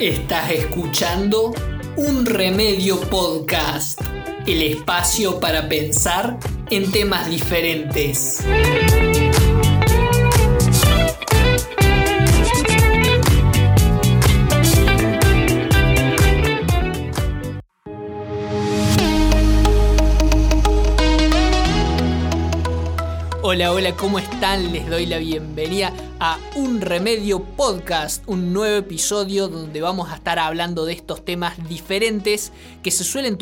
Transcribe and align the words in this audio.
Estás 0.00 0.50
escuchando 0.52 1.52
Un 1.96 2.24
Remedio 2.24 3.00
Podcast, 3.00 4.00
el 4.46 4.62
espacio 4.62 5.40
para 5.40 5.68
pensar 5.68 6.38
en 6.70 6.92
temas 6.92 7.28
diferentes. 7.28 8.44
Hola, 23.50 23.72
hola, 23.72 23.96
¿cómo 23.96 24.18
están? 24.18 24.74
Les 24.74 24.90
doy 24.90 25.06
la 25.06 25.16
bienvenida 25.16 25.90
a 26.20 26.38
Un 26.54 26.82
Remedio 26.82 27.42
Podcast, 27.42 28.22
un 28.26 28.52
nuevo 28.52 28.76
episodio 28.76 29.48
donde 29.48 29.80
vamos 29.80 30.10
a 30.10 30.16
estar 30.16 30.38
hablando 30.38 30.84
de 30.84 30.92
estos 30.92 31.24
temas 31.24 31.56
diferentes 31.66 32.52
que 32.82 32.90
se 32.90 33.04
suelen 33.04 33.38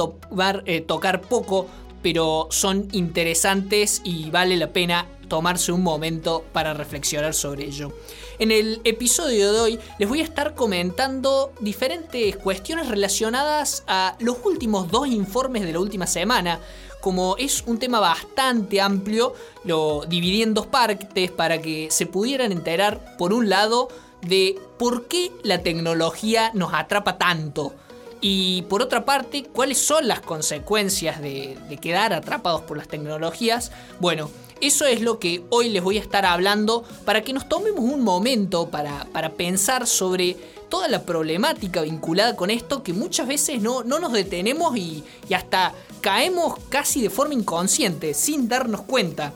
eh, 0.66 0.80
tocar 0.82 1.22
poco, 1.22 1.66
pero 2.02 2.46
son 2.52 2.86
interesantes 2.92 4.00
y 4.04 4.30
vale 4.30 4.56
la 4.56 4.72
pena 4.72 5.08
tomarse 5.26 5.72
un 5.72 5.82
momento 5.82 6.44
para 6.52 6.72
reflexionar 6.72 7.34
sobre 7.34 7.64
ello. 7.64 7.92
En 8.38 8.52
el 8.52 8.80
episodio 8.84 9.52
de 9.52 9.60
hoy 9.60 9.80
les 9.98 10.08
voy 10.08 10.20
a 10.20 10.24
estar 10.24 10.54
comentando 10.54 11.52
diferentes 11.58 12.36
cuestiones 12.36 12.86
relacionadas 12.86 13.82
a 13.88 14.16
los 14.20 14.36
últimos 14.44 14.88
dos 14.88 15.08
informes 15.08 15.64
de 15.64 15.72
la 15.72 15.80
última 15.80 16.06
semana 16.06 16.60
como 17.06 17.36
es 17.36 17.62
un 17.66 17.78
tema 17.78 18.00
bastante 18.00 18.80
amplio, 18.80 19.32
lo 19.62 20.04
dividí 20.08 20.42
en 20.42 20.54
dos 20.54 20.66
partes 20.66 21.30
para 21.30 21.62
que 21.62 21.88
se 21.88 22.04
pudieran 22.04 22.50
enterar, 22.50 23.14
por 23.16 23.32
un 23.32 23.48
lado, 23.48 23.86
de 24.22 24.58
por 24.76 25.06
qué 25.06 25.30
la 25.44 25.62
tecnología 25.62 26.50
nos 26.52 26.74
atrapa 26.74 27.16
tanto. 27.16 27.72
Y 28.20 28.62
por 28.62 28.82
otra 28.82 29.04
parte, 29.04 29.44
cuáles 29.44 29.78
son 29.78 30.08
las 30.08 30.18
consecuencias 30.18 31.22
de, 31.22 31.56
quedar 31.80 32.12
atrapados 32.12 32.62
por 32.62 32.76
las 32.76 32.88
tecnologías. 32.88 33.70
Bueno, 34.00 34.28
eso 34.60 34.84
es 34.84 35.00
lo 35.00 35.20
que 35.20 35.44
hoy 35.50 35.68
les 35.68 35.84
voy 35.84 35.98
a 35.98 36.00
estar 36.00 36.26
hablando 36.26 36.82
para 37.04 37.22
que 37.22 37.32
nos 37.32 37.48
tomemos 37.48 37.84
un 37.84 38.02
momento 38.02 38.68
para, 38.68 39.04
para 39.12 39.34
pensar 39.34 39.86
sobre 39.86 40.36
toda 40.68 40.88
la 40.88 41.02
problemática 41.02 41.82
vinculada 41.82 42.34
con 42.34 42.50
esto 42.50 42.82
que 42.82 42.92
muchas 42.92 43.28
veces 43.28 43.62
no, 43.62 43.84
no 43.84 44.00
nos 44.00 44.12
detenemos 44.12 44.76
y, 44.76 45.04
y 45.28 45.34
hasta 45.34 45.72
caemos 46.06 46.54
casi 46.68 47.02
de 47.02 47.10
forma 47.10 47.34
inconsciente, 47.34 48.14
sin 48.14 48.46
darnos 48.46 48.82
cuenta. 48.82 49.32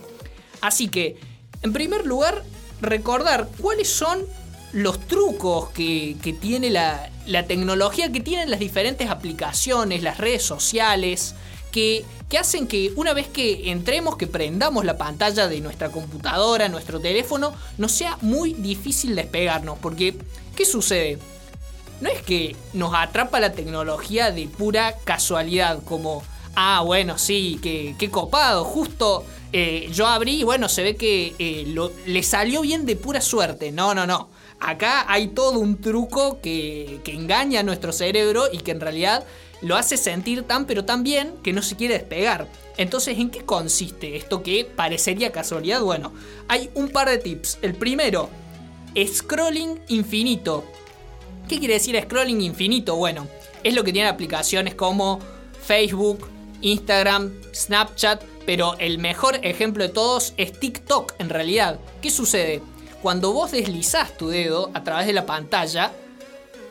Así 0.61 0.87
que, 0.87 1.19
en 1.63 1.73
primer 1.73 2.07
lugar, 2.07 2.45
recordar 2.81 3.49
cuáles 3.59 3.89
son 3.89 4.25
los 4.73 5.01
trucos 5.09 5.71
que, 5.71 6.17
tiene 6.41 6.71
la, 6.71 7.11
tecnología, 7.49 8.13
que 8.13 8.21
tienen 8.21 8.53
las 8.53 8.61
diferentes 8.61 9.11
aplicaciones, 9.11 10.05
las 10.05 10.19
redes 10.19 10.45
sociales, 10.45 11.35
que, 11.73 12.05
que, 12.29 12.39
hacen 12.39 12.69
que 12.69 12.93
una 12.95 13.15
vez 13.15 13.27
que 13.27 13.73
entremos, 13.73 14.17
que 14.17 14.29
prendamos 14.29 14.85
la 14.85 14.97
pantalla 14.97 15.49
de 15.49 15.61
nuestra 15.61 15.91
computadora, 15.91 16.69
nuestro 16.69 17.01
teléfono, 17.01 17.53
nos 17.79 17.91
sea 17.91 18.17
muy 18.21 18.55
difícil 18.55 19.17
despegarnos. 19.17 19.77
Porque, 19.81 20.17
¿qué 20.55 20.65
sucede? 20.65 21.19
No 22.01 22.09
es 22.11 22.23
que 22.23 22.55
nos 22.75 22.95
atrapa 22.95 23.41
la 23.41 23.55
tecnología 23.55 24.31
de 24.31 24.47
pura 24.47 24.95
casualidad, 25.03 25.83
como 25.83 26.23
Ah, 26.55 26.83
bueno, 26.85 27.19
sí, 27.19 27.59
qué, 27.63 28.11
copado. 28.11 28.65
Justo 28.65 29.25
eh, 29.53 29.89
yo 29.93 30.07
abrí 30.07 30.41
y 30.41 30.45
bueno, 30.45 30.69
se 30.69 30.83
ve 30.83 30.97
que 30.97 31.35
eh, 31.39 31.75
le 32.07 32.23
salió 32.23 32.63
bien 32.63 32.87
de 32.87 32.97
pura 32.97 33.21
suerte. 33.21 33.73
No, 33.73 33.95
no, 33.95 34.07
no. 34.07 34.31
Acá 34.61 35.07
hay 35.09 35.29
todo 35.29 35.59
un 35.59 35.81
truco 35.81 36.41
que, 36.41 37.01
que 37.03 37.15
engaña 37.15 37.61
a 37.61 37.63
nuestro 37.63 37.93
cerebro 37.93 38.45
y 38.53 38.59
que 38.59 38.73
en 38.73 38.81
realidad 38.81 39.25
lo 39.63 39.77
hace 39.77 39.97
sentir 39.97 40.43
tan 40.43 40.67
pero 40.67 40.85
tan 40.85 41.03
bien 41.03 41.35
que 41.43 41.53
no 41.53 41.63
se 41.63 41.77
quiere 41.77 41.95
despegar. 41.95 42.47
Entonces, 42.77 43.19
¿en 43.19 43.31
qué 43.31 43.45
consiste 43.45 44.17
esto 44.17 44.43
que 44.43 44.65
parecería 44.65 45.33
casualidad? 45.33 45.83
Bueno, 45.83 46.13
hay 46.49 46.71
un 46.75 46.89
par 46.89 47.09
de 47.09 47.19
tips. 47.19 47.59
El 47.63 47.75
primero, 47.75 48.31
scrolling 48.97 49.81
infinito. 49.89 50.65
¿Qué 51.49 51.59
quiere 51.59 51.75
decir 51.75 52.01
scrolling 52.03 52.41
infinito? 52.41 52.97
Bueno, 52.97 53.27
es 53.63 53.75
lo 53.75 53.85
que 53.85 53.93
tienen 53.93 54.13
aplicaciones 54.13 54.75
como 54.75 55.21
Facebook, 55.63 56.27
Instagram, 56.61 57.33
Snapchat, 57.55 58.23
pero 58.47 58.75
el 58.79 58.99
mejor 58.99 59.39
ejemplo 59.43 59.85
de 59.85 59.91
todos 59.91 60.35
es 60.37 60.59
TikTok 60.59 61.15
en 61.19 61.29
realidad. 61.29 61.79
¿Qué 62.03 62.11
sucede? 62.11 62.63
Cuando 63.03 63.33
vos 63.33 63.51
deslizás 63.51 64.17
tu 64.17 64.29
dedo 64.29 64.71
a 64.75 64.85
través 64.85 65.07
de 65.07 65.13
la 65.13 65.27
pantalla, 65.27 65.93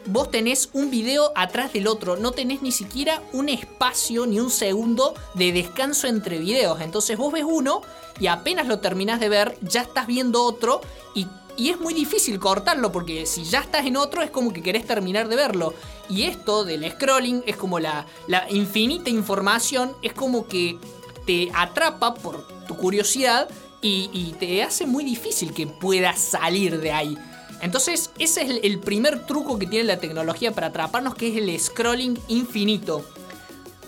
vos 0.05 0.31
tenés 0.31 0.69
un 0.73 0.91
video 0.91 1.31
atrás 1.35 1.73
del 1.73 1.87
otro, 1.87 2.17
no 2.17 2.31
tenés 2.31 2.61
ni 2.61 2.71
siquiera 2.71 3.21
un 3.33 3.49
espacio 3.49 4.25
ni 4.25 4.39
un 4.39 4.49
segundo 4.49 5.13
de 5.35 5.51
descanso 5.51 6.07
entre 6.07 6.39
videos. 6.39 6.81
Entonces 6.81 7.17
vos 7.17 7.33
ves 7.33 7.45
uno 7.47 7.81
y 8.19 8.27
apenas 8.27 8.67
lo 8.67 8.79
terminás 8.79 9.19
de 9.19 9.29
ver, 9.29 9.57
ya 9.61 9.81
estás 9.81 10.07
viendo 10.07 10.43
otro 10.43 10.81
y 11.15 11.27
y 11.59 11.71
es 11.71 11.79
muy 11.79 11.93
difícil 11.93 12.39
cortarlo 12.39 12.91
porque 12.91 13.25
si 13.25 13.43
ya 13.43 13.59
estás 13.59 13.85
en 13.85 13.97
otro 13.97 14.23
es 14.23 14.31
como 14.31 14.53
que 14.53 14.63
querés 14.63 14.87
terminar 14.87 15.27
de 15.27 15.35
verlo. 15.35 15.73
Y 16.09 16.23
esto 16.23 16.63
del 16.63 16.89
scrolling 16.89 17.43
es 17.45 17.57
como 17.57 17.79
la, 17.79 18.05
la 18.27 18.49
infinita 18.49 19.09
información, 19.09 19.93
es 20.01 20.13
como 20.13 20.47
que 20.47 20.77
te 21.25 21.51
atrapa 21.53 22.13
por 22.13 22.47
tu 22.65 22.77
curiosidad 22.77 23.49
y, 23.81 24.35
te 24.39 24.63
hace 24.63 24.85
muy 24.85 25.03
difícil 25.03 25.53
que 25.53 25.67
puedas 25.67 26.19
salir 26.19 26.79
de 26.79 26.93
ahí. 26.93 27.17
Entonces 27.61 28.09
ese 28.19 28.41
es 28.41 28.59
el 28.63 28.79
primer 28.79 29.25
truco 29.25 29.59
que 29.59 29.67
tiene 29.67 29.83
la 29.85 29.99
tecnología 29.99 30.53
para 30.53 30.67
atraparnos, 30.67 31.15
que 31.15 31.27
es 31.27 31.35
el 31.35 31.59
scrolling 31.59 32.17
infinito. 32.29 33.03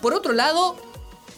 Por 0.01 0.13
otro 0.13 0.33
lado, 0.33 0.75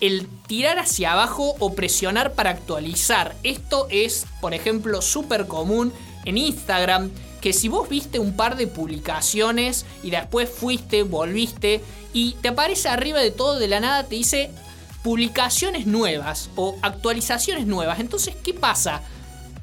el 0.01 0.27
tirar 0.47 0.79
hacia 0.79 1.13
abajo 1.13 1.55
o 1.59 1.75
presionar 1.75 2.33
para 2.33 2.49
actualizar. 2.49 3.35
Esto 3.43 3.87
es, 3.91 4.25
por 4.41 4.55
ejemplo, 4.55 5.01
súper 5.01 5.47
común 5.47 5.93
en 6.25 6.37
Instagram 6.37 7.11
que 7.43 7.51
si 7.51 7.67
vos 7.67 7.89
viste 7.89 8.19
un 8.19 8.37
par 8.37 8.55
de 8.55 8.67
publicaciones 8.67 9.85
y 10.01 10.11
después 10.11 10.49
fuiste, 10.49 11.03
volviste 11.03 11.81
y 12.13 12.35
te 12.41 12.47
aparece 12.47 12.87
arriba 12.87 13.19
de 13.19 13.31
todo 13.31 13.59
de 13.59 13.67
la 13.67 13.81
nada, 13.81 14.05
te 14.05 14.15
dice 14.15 14.49
publicaciones 15.03 15.85
nuevas 15.85 16.49
o 16.55 16.77
actualizaciones 16.81 17.67
nuevas. 17.67 17.99
Entonces, 17.99 18.33
¿qué 18.41 18.53
pasa? 18.53 19.01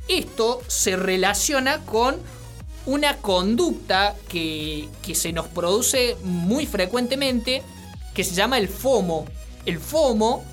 Esto 0.09 0.61
se 0.67 0.97
relaciona 0.97 1.79
con 1.87 2.19
una 2.85 3.17
conducta 3.17 4.15
que, 4.29 4.89
que 5.03 5.15
se 5.15 5.33
nos 5.33 5.47
produce 5.47 6.17
muy 6.23 6.67
frecuentemente 6.67 7.63
que 8.13 8.25
se 8.25 8.35
llama 8.35 8.59
el 8.59 8.69
FOMO. 8.69 9.25
El 9.65 9.79
FOMO 9.79 10.45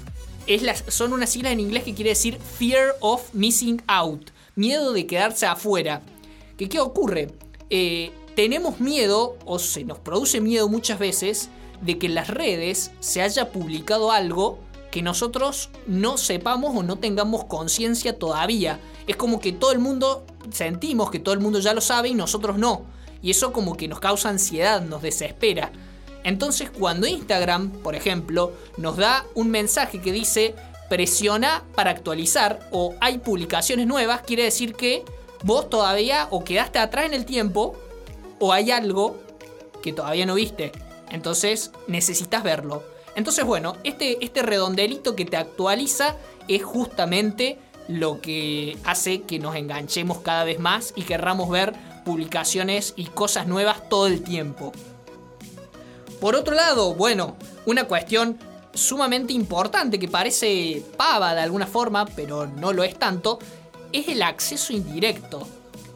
es 0.46 0.62
son 0.88 1.12
unas 1.12 1.30
siglas 1.30 1.52
en 1.52 1.60
inglés 1.60 1.84
que 1.84 1.94
quiere 1.94 2.12
decir 2.12 2.40
Fear 2.58 2.96
of 3.02 3.34
Missing 3.34 3.82
Out 3.88 4.32
miedo 4.58 4.92
de 4.92 5.08
quedarse 5.08 5.46
afuera. 5.46 6.02
¿Qué, 6.58 6.80
ocurre? 6.80 7.32
Eh, 7.70 8.12
tenemos 8.36 8.82
miedo, 8.82 9.38
o 9.46 9.60
se 9.60 9.86
nos 9.86 10.00
produce 10.00 10.42
miedo 10.42 10.68
muchas 10.68 11.00
veces, 11.00 11.50
de 11.82 11.98
que 11.98 12.08
en 12.08 12.16
las 12.16 12.28
redes 12.28 12.92
se 13.00 13.22
haya 13.22 13.52
publicado 13.52 14.12
algo 14.12 14.60
que 14.92 15.02
nosotros 15.02 15.70
no 15.86 16.18
sepamos 16.18 16.76
o 16.76 16.84
no 16.84 16.98
tengamos 16.98 17.46
conciencia 17.46 18.18
todavía. 18.18 18.80
Es 19.06 19.16
como 19.16 19.40
que 19.40 19.52
todo 19.52 19.72
el 19.72 19.80
mundo 19.80 20.26
sentimos 20.52 21.12
que 21.12 21.20
todo 21.20 21.34
el 21.34 21.40
mundo 21.40 21.60
ya 21.60 21.74
lo 21.74 21.82
sabe 21.82 22.10
y 22.10 22.14
nosotros 22.16 22.58
no. 22.58 22.86
Y 23.22 23.32
eso 23.32 23.54
como 23.54 23.78
que 23.78 23.88
nos 23.88 24.00
causa 24.00 24.30
ansiedad, 24.30 24.82
nos 24.82 25.02
desespera. 25.02 25.72
Entonces 26.24 26.72
cuando 26.72 27.08
Instagram, 27.08 27.72
por 27.72 27.96
ejemplo, 27.96 28.54
nos 28.78 28.98
da 28.98 29.26
un 29.36 29.50
mensaje 29.50 30.02
que 30.02 30.12
dice 30.12 30.56
presiona 30.90 31.64
para 31.76 31.92
actualizar 31.92 32.60
o 32.72 32.96
hay 33.00 33.20
publicaciones 33.20 33.88
nuevas, 33.88 34.22
quiere 34.22 34.44
decir 34.44 34.76
que 34.76 35.04
vos 35.44 35.70
todavía 35.70 36.28
o 36.32 36.44
quedaste 36.44 36.80
atrás 36.80 37.06
en 37.06 37.14
el 37.14 37.26
tiempo 37.26 37.76
o 38.40 38.54
hay 38.54 38.72
algo 38.72 39.18
que 39.82 39.94
todavía 39.94 40.26
no 40.26 40.36
viste. 40.36 40.72
Entonces 41.12 41.72
necesitas 41.88 42.44
verlo. 42.44 42.84
Entonces 43.16 43.46
bueno, 43.46 43.76
este, 43.84 44.24
este 44.24 44.42
redondelito 44.42 45.16
que 45.16 45.26
te 45.26 45.38
actualiza 45.38 46.16
es 46.48 46.64
justamente 46.64 47.58
lo 47.88 48.22
que 48.22 48.78
hace 48.84 49.22
que 49.22 49.40
nos 49.40 49.56
enganchemos 49.56 50.20
cada 50.20 50.44
vez 50.44 50.60
más 50.60 50.94
y 50.96 51.04
querramos 51.04 51.50
ver 51.50 51.74
publicaciones 52.06 52.94
y 52.96 53.06
cosas 53.06 53.48
nuevas 53.48 53.90
todo 53.90 54.08
el 54.08 54.24
tiempo. 54.24 54.72
Por 56.20 56.36
otro 56.36 56.56
lado, 56.56 56.96
bueno, 56.96 57.36
una 57.66 57.86
cuestión 57.86 58.38
sumamente 58.78 59.34
importante, 59.34 60.00
que 60.00 60.08
parece 60.08 60.84
pava 60.96 61.34
de 61.34 61.42
alguna 61.42 61.68
forma, 61.68 62.06
pero 62.06 62.48
no 62.48 62.72
lo 62.74 62.84
es 62.84 62.98
tanto, 62.98 63.40
es 63.92 64.08
el 64.08 64.22
acceso 64.22 64.74
indirecto. 64.74 65.48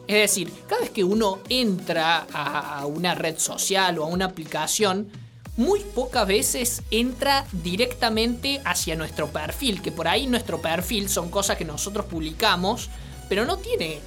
Es 0.06 0.16
decir, 0.16 0.52
cada 0.66 0.82
vez 0.82 0.90
que 0.90 1.04
uno 1.04 1.38
entra 1.48 2.26
a 2.32 2.84
una 2.86 3.14
red 3.14 3.38
social 3.38 3.98
o 3.98 4.04
a 4.04 4.08
una 4.08 4.26
aplicación, 4.26 5.10
muy 5.56 5.80
pocas 5.80 6.26
veces 6.26 6.82
entra 6.90 7.46
directamente 7.52 8.60
hacia 8.64 8.96
nuestro 8.96 9.28
perfil, 9.28 9.82
que 9.82 9.92
por 9.92 10.08
ahí 10.08 10.26
nuestro 10.26 10.60
perfil 10.60 11.08
son 11.08 11.30
cosas 11.30 11.56
que 11.56 11.64
nosotros 11.64 12.06
publicamos, 12.06 12.88
pero 13.28 13.44
no 13.44 13.58
tiene 13.58 14.00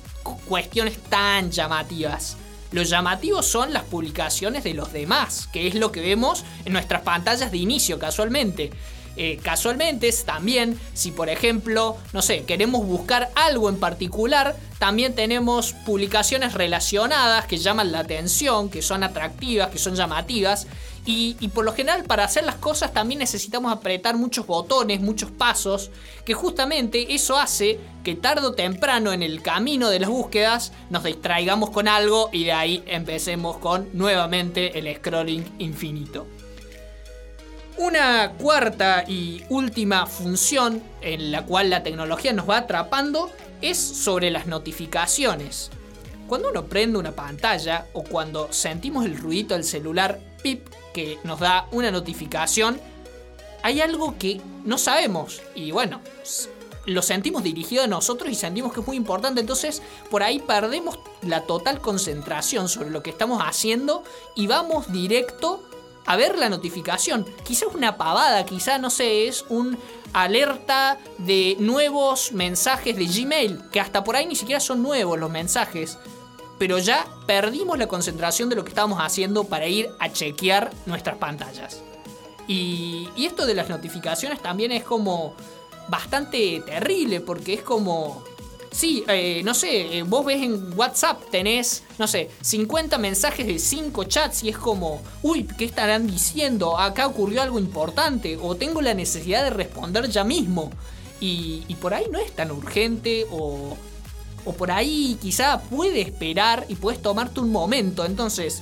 cuestiones 0.47 0.97
tan 1.03 1.51
llamativas. 1.51 2.37
Los 2.71 2.89
llamativos 2.89 3.45
son 3.45 3.73
las 3.73 3.83
publicaciones 3.83 4.63
de 4.63 4.73
los 4.73 4.91
demás, 4.91 5.47
que 5.51 5.67
es 5.67 5.75
lo 5.75 5.91
que 5.91 6.01
vemos 6.01 6.43
en 6.65 6.73
nuestras 6.73 7.01
pantallas 7.01 7.51
de 7.51 7.57
inicio 7.57 7.99
casualmente. 7.99 8.71
Eh, 9.17 9.39
casualmente 9.41 10.11
también, 10.25 10.77
si 10.93 11.11
por 11.11 11.29
ejemplo, 11.29 11.95
no 12.11 12.21
sé, 12.21 12.43
queremos 12.43 12.85
buscar 12.85 13.29
algo 13.35 13.69
en 13.69 13.79
particular, 13.79 14.57
también 14.77 15.15
tenemos 15.15 15.71
publicaciones 15.85 16.53
relacionadas 16.53 17.45
que 17.45 17.57
llaman 17.57 17.93
la 17.93 17.99
atención, 17.99 18.69
que 18.69 18.81
son 18.81 19.03
atractivas, 19.03 19.69
que 19.69 19.79
son 19.79 19.95
llamativas. 19.95 20.67
Y, 21.07 21.35
por 21.49 21.65
lo 21.65 21.73
general 21.73 22.03
para 22.03 22.23
hacer 22.23 22.45
las 22.45 22.55
cosas 22.55 22.91
también 22.91 23.19
necesitamos 23.19 23.71
apretar 23.71 24.15
muchos 24.15 24.47
botones, 24.47 25.01
muchos 25.01 25.29
pasos, 25.29 25.91
que 26.25 26.33
justamente 26.33 27.13
eso 27.13 27.37
hace 27.37 27.79
que 28.03 28.15
tarde 28.15 28.47
o 28.47 28.53
temprano 28.53 29.13
en 29.13 29.21
el 29.21 29.43
camino 29.43 29.89
de 29.91 29.99
las 29.99 30.09
búsquedas 30.09 30.71
nos 30.89 31.03
distraigamos 31.03 31.69
con 31.69 31.87
algo 31.87 32.29
y 32.31 32.45
de 32.45 32.53
ahí 32.53 32.83
empecemos 32.87 33.57
con 33.57 33.87
nuevamente 33.93 34.79
el 34.79 34.95
scrolling 34.95 35.45
infinito. 35.59 36.25
Una 37.77 38.31
cuarta 38.31 39.03
y 39.07 39.43
última 39.49 40.07
función 40.07 40.81
en 41.01 41.31
la 41.31 41.45
cual 41.45 41.69
la 41.69 41.83
tecnología 41.83 42.33
nos 42.33 42.49
va 42.49 42.57
atrapando 42.57 43.29
es 43.61 43.77
sobre 43.77 44.31
las 44.31 44.47
notificaciones. 44.47 45.69
Cuando 46.27 46.49
uno 46.49 46.65
prende 46.65 46.97
una 46.97 47.11
pantalla 47.11 47.85
o 47.93 48.03
cuando 48.03 48.51
sentimos 48.51 49.05
el 49.05 49.17
ruido 49.17 49.49
del 49.49 49.63
celular 49.63 50.19
pip 50.45 50.67
que 50.93 51.17
nos 51.23 51.39
da 51.39 51.67
una 51.71 51.89
notificación, 51.89 52.79
hay 53.63 53.81
algo 53.81 54.15
que 54.19 54.39
no 54.63 54.77
sabemos 54.77 55.41
y 55.55 55.71
bueno, 55.71 56.01
lo 56.85 57.01
sentimos 57.01 57.41
dirigido 57.41 57.83
a 57.83 57.87
nosotros 57.87 58.29
y 58.29 58.35
sentimos 58.35 58.71
que 58.71 58.81
es 58.81 58.85
muy 58.85 58.95
importante, 58.95 59.41
entonces 59.41 59.81
por 60.11 60.21
ahí 60.21 60.37
perdemos 60.37 60.99
la 61.23 61.41
total 61.41 61.81
concentración 61.81 62.69
sobre 62.69 62.91
lo 62.91 63.01
que 63.01 63.09
estamos 63.09 63.41
haciendo 63.43 64.03
y 64.35 64.45
vamos 64.45 64.91
directo 64.91 65.63
a 66.05 66.15
ver 66.15 66.37
la 66.37 66.49
notificación. 66.49 67.25
Quizás 67.43 67.69
una 67.73 67.97
pavada, 67.97 68.45
quizás, 68.45 68.79
no 68.79 68.91
sé, 68.91 69.27
es 69.27 69.45
un 69.49 69.79
alerta 70.13 70.99
de 71.17 71.57
nuevos 71.57 72.33
mensajes 72.33 72.95
de 72.95 73.07
Gmail, 73.07 73.63
que 73.71 73.79
hasta 73.79 74.03
por 74.03 74.15
ahí 74.15 74.27
ni 74.27 74.35
siquiera 74.35 74.59
son 74.59 74.83
nuevos 74.83 75.17
los 75.17 75.31
mensajes. 75.31 75.97
Pero 76.57 76.77
ya 76.79 77.05
perdimos 77.25 77.77
la 77.77 77.87
concentración 77.87 78.49
de 78.49 78.55
lo 78.55 78.63
que 78.63 78.69
estábamos 78.69 78.99
haciendo 78.99 79.43
para 79.43 79.67
ir 79.67 79.89
a 79.99 80.11
chequear 80.11 80.71
nuestras 80.85 81.17
pantallas. 81.17 81.81
Y, 82.47 83.09
y 83.15 83.25
esto 83.25 83.45
de 83.45 83.55
las 83.55 83.69
notificaciones 83.69 84.41
también 84.41 84.71
es 84.71 84.83
como 84.83 85.35
bastante 85.89 86.61
terrible, 86.65 87.19
porque 87.19 87.55
es 87.55 87.61
como 87.61 88.23
Sí, 88.75 89.05
eh, 89.07 89.41
no 89.45 89.53
sé, 89.53 89.99
eh, 89.99 90.03
vos 90.03 90.25
ves 90.25 90.43
en 90.43 90.77
WhatsApp, 90.77 91.21
tenés, 91.31 91.83
no 91.97 92.07
sé, 92.07 92.29
50 92.41 92.97
mensajes 92.97 93.47
de 93.47 93.57
5 93.57 94.03
chats 94.03 94.43
y 94.43 94.49
es 94.49 94.57
como, 94.57 95.01
uy, 95.21 95.47
¿qué 95.57 95.63
estarán 95.63 96.07
diciendo? 96.07 96.77
Acá 96.77 97.07
ocurrió 97.07 97.41
algo 97.41 97.57
importante 97.57 98.37
o 98.41 98.55
tengo 98.55 98.81
la 98.81 98.93
necesidad 98.93 99.45
de 99.45 99.51
responder 99.51 100.09
ya 100.09 100.25
mismo. 100.25 100.71
Y, 101.21 101.61
por 101.79 101.93
ahí 101.93 102.05
no 102.11 102.19
es 102.19 102.33
tan 102.33 102.51
urgente 102.51 103.25
o, 103.31 103.77
o 104.45 104.53
por 104.53 104.71
ahí 104.71 105.17
quizá 105.21 105.59
puede 105.61 106.01
esperar 106.01 106.65
y 106.69 106.75
puedes 106.75 107.01
tomarte 107.01 107.39
un 107.39 107.51
momento. 107.51 108.05
Entonces, 108.05 108.61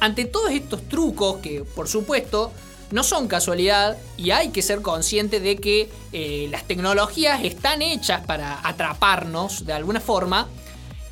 ante 0.00 0.24
todos 0.24 0.50
estos 0.50 0.88
trucos 0.88 1.36
que, 1.36 1.62
por 1.62 1.88
supuesto, 1.88 2.50
no 2.90 3.02
son 3.02 3.28
casualidad 3.28 3.96
y 4.16 4.30
hay 4.30 4.50
que 4.50 4.62
ser 4.62 4.82
consciente 4.82 5.40
de 5.40 5.56
que 5.56 5.90
eh, 6.12 6.48
las 6.50 6.64
tecnologías 6.64 7.42
están 7.42 7.82
hechas 7.82 8.24
para 8.26 8.66
atraparnos 8.66 9.66
de 9.66 9.72
alguna 9.72 10.00
forma. 10.00 10.48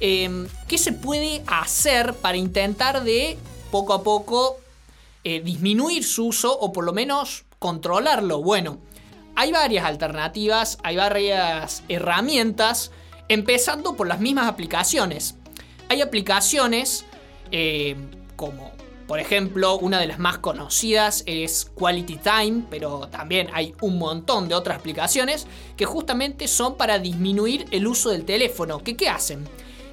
Em, 0.00 0.48
¿Qué 0.69 0.78
se 0.78 0.93
puede 0.93 1.43
hacer 1.46 2.14
para 2.14 2.37
intentar 2.37 3.05
de 3.05 3.38
poco 3.70 3.94
a 3.94 4.02
poco 4.02 4.58
eh, 5.25 5.40
disminuir 5.40 6.05
su 6.05 6.26
uso 6.26 6.56
o 6.56 6.72
por 6.72 6.84
lo 6.84 6.93
menos 6.93 7.44
controlarlo? 7.58 8.43
Bueno, 8.43 8.78
hay 9.34 9.52
varias 9.52 9.84
alternativas, 9.84 10.78
hay 10.82 10.96
varias 10.96 11.82
herramientas, 11.88 12.90
empezando 13.32 13.96
por 13.96 14.06
las 14.06 14.20
mismas 14.20 14.49
aplicaciones. 14.49 15.37
Hay 15.88 16.00
aplicaciones 16.00 17.05
eh, 17.50 17.96
como 18.37 18.73
por 19.06 19.20
ejemplo, 19.20 19.76
una 19.76 20.00
de 20.00 20.06
las 20.06 20.19
más 20.19 20.38
conocidas 20.38 21.23
es 21.26 21.70
Quality 21.75 22.17
Time, 22.17 22.62
pero 22.70 23.08
también 23.08 23.49
hay 23.52 23.75
un 23.82 23.99
montón 23.99 24.49
de 24.49 24.55
otras 24.55 24.79
aplicaciones 24.79 25.46
que 25.76 25.84
justamente 25.84 26.49
son 26.49 26.79
para 26.79 26.99
disminuir 26.99 27.67
el 27.73 27.87
uso 27.87 28.08
del 28.08 28.25
teléfono. 28.25 28.79
¿Qué, 28.79 28.96
qué 28.96 29.11
hacen? 29.11 29.46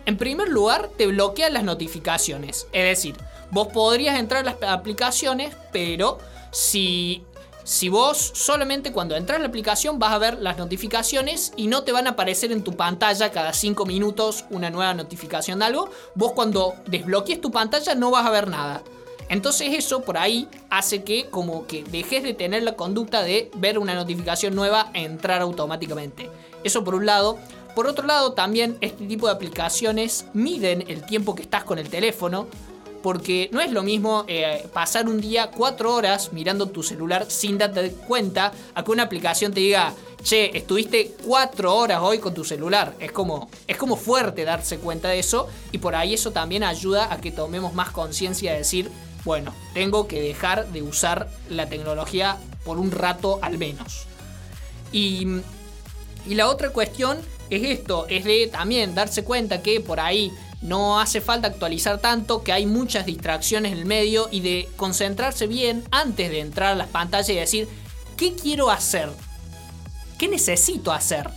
En 0.05 0.15
primer 0.15 0.47
lugar, 0.47 0.91
te 0.97 1.07
bloquean 1.07 1.53
las 1.53 1.65
notificaciones. 1.65 2.67
Es 2.71 2.85
decir, 2.85 3.17
vos 3.51 3.67
podrías 3.67 4.17
entrar 4.17 4.47
a 4.47 4.51
las 4.51 4.63
aplicaciones, 4.69 5.53
pero 5.73 6.19
si 6.51 7.25
si 7.69 7.87
vos 7.87 8.31
solamente 8.33 8.91
cuando 8.91 9.15
entras 9.15 9.35
en 9.35 9.43
la 9.43 9.49
aplicación 9.49 9.99
vas 9.99 10.11
a 10.11 10.17
ver 10.17 10.39
las 10.41 10.57
notificaciones 10.57 11.53
y 11.55 11.67
no 11.67 11.83
te 11.83 11.91
van 11.91 12.07
a 12.07 12.11
aparecer 12.11 12.51
en 12.51 12.63
tu 12.63 12.75
pantalla 12.75 13.31
cada 13.31 13.53
5 13.53 13.85
minutos 13.85 14.45
una 14.49 14.71
nueva 14.71 14.95
notificación 14.95 15.59
de 15.59 15.65
algo, 15.65 15.91
vos 16.15 16.31
cuando 16.31 16.73
desbloquees 16.87 17.39
tu 17.39 17.51
pantalla 17.51 17.93
no 17.93 18.09
vas 18.09 18.25
a 18.25 18.31
ver 18.31 18.47
nada. 18.47 18.81
Entonces 19.29 19.67
eso 19.71 20.01
por 20.01 20.17
ahí 20.17 20.47
hace 20.71 21.03
que 21.03 21.27
como 21.27 21.67
que 21.67 21.83
dejes 21.83 22.23
de 22.23 22.33
tener 22.33 22.63
la 22.63 22.75
conducta 22.75 23.21
de 23.21 23.51
ver 23.53 23.77
una 23.77 23.93
notificación 23.93 24.55
nueva 24.55 24.89
e 24.95 25.03
entrar 25.03 25.43
automáticamente. 25.43 26.31
Eso 26.63 26.83
por 26.83 26.95
un 26.95 27.05
lado. 27.05 27.37
Por 27.75 27.85
otro 27.85 28.07
lado 28.07 28.33
también 28.33 28.79
este 28.81 29.05
tipo 29.05 29.27
de 29.27 29.33
aplicaciones 29.33 30.25
miden 30.33 30.85
el 30.87 31.05
tiempo 31.05 31.35
que 31.35 31.43
estás 31.43 31.65
con 31.65 31.77
el 31.77 31.87
teléfono. 31.87 32.47
Porque 33.01 33.49
no 33.51 33.61
es 33.61 33.71
lo 33.71 33.83
mismo 33.83 34.25
eh, 34.27 34.67
pasar 34.73 35.07
un 35.07 35.21
día 35.21 35.51
4 35.51 35.93
horas 35.93 36.33
mirando 36.33 36.67
tu 36.67 36.83
celular 36.83 37.25
sin 37.29 37.57
darte 37.57 37.91
cuenta 37.91 38.51
a 38.73 38.83
que 38.83 38.91
una 38.91 39.03
aplicación 39.03 39.53
te 39.53 39.61
diga, 39.61 39.93
che, 40.23 40.57
estuviste 40.57 41.15
4 41.25 41.75
horas 41.75 41.99
hoy 42.01 42.19
con 42.19 42.33
tu 42.33 42.43
celular. 42.43 42.93
Es 42.99 43.11
como, 43.11 43.49
es 43.67 43.77
como 43.77 43.95
fuerte 43.95 44.43
darse 44.43 44.79
cuenta 44.79 45.09
de 45.09 45.19
eso 45.19 45.47
y 45.71 45.77
por 45.77 45.95
ahí 45.95 46.13
eso 46.13 46.31
también 46.31 46.63
ayuda 46.63 47.13
a 47.13 47.21
que 47.21 47.31
tomemos 47.31 47.73
más 47.73 47.91
conciencia 47.91 48.51
de 48.51 48.59
decir, 48.59 48.91
bueno, 49.25 49.53
tengo 49.73 50.07
que 50.07 50.21
dejar 50.21 50.67
de 50.71 50.81
usar 50.81 51.29
la 51.49 51.67
tecnología 51.67 52.37
por 52.63 52.79
un 52.79 52.91
rato 52.91 53.39
al 53.41 53.57
menos. 53.57 54.05
Y, 54.91 55.41
la 56.27 56.47
otra 56.47 56.69
cuestión 56.69 57.17
es 57.49 57.63
esto, 57.63 58.05
es 58.07 58.23
de 58.23 58.47
también 58.47 58.93
darse 58.93 59.23
cuenta 59.23 59.63
que 59.63 59.79
por 59.79 59.99
ahí 59.99 60.31
no 60.61 60.99
hace 60.99 61.21
falta 61.21 61.47
actualizar 61.47 61.99
tanto, 61.99 62.43
que 62.43 62.51
hay 62.51 62.65
muchas 62.65 63.05
distracciones 63.05 63.71
en 63.71 63.77
el 63.77 63.85
medio 63.85 64.27
y 64.31 64.41
de 64.41 64.69
concentrarse 64.75 65.47
bien 65.47 65.83
antes 65.91 66.29
de 66.29 66.39
entrar 66.41 66.73
a 66.73 66.75
las 66.75 66.87
pantallas 66.87 67.29
y 67.29 67.35
decir, 67.35 67.67
¿qué 68.17 68.33
quiero 68.33 68.69
hacer? 68.69 69.09
¿Qué 70.17 70.27
necesito 70.27 70.91
hacer? 70.91 71.29